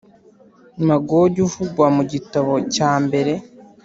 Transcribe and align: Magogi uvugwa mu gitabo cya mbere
Magogi 0.87 1.39
uvugwa 1.47 1.87
mu 1.95 2.03
gitabo 2.11 2.53
cya 2.75 2.91
mbere 3.05 3.33